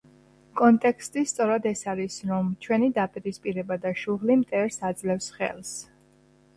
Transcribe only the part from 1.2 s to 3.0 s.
სწორედ ეს არის, რომ ჩვენი